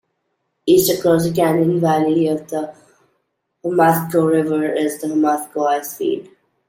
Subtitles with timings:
[0.65, 2.73] East across the canyon-valley of the
[3.63, 6.27] Homathko River is the Homathko Icefield.